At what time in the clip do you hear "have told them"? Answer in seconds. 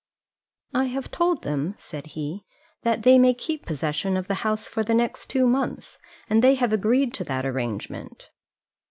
0.85-1.75